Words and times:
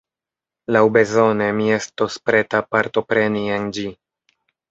Laŭbezone 0.75 1.49
mi 1.57 1.67
estos 1.75 2.17
preta 2.29 2.63
partopreni 2.77 3.47
en 3.59 3.71
ĝi. 3.79 3.87